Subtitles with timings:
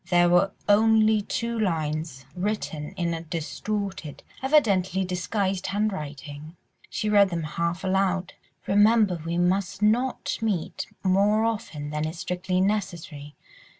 [0.09, 6.55] There were only two lines, written in a distorted, evidently disguised, handwriting;
[6.89, 8.33] she read them half aloud—
[8.65, 13.35] "'Remember we must not meet more often than is strictly necessary.